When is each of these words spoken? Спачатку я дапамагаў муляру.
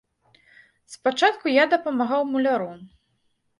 Спачатку 0.93 1.53
я 1.61 1.67
дапамагаў 1.75 2.21
муляру. 2.33 2.69